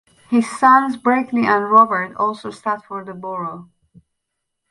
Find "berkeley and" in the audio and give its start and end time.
0.97-1.69